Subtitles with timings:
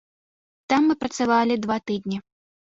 [0.73, 2.17] Там мы працавалі два тыдні.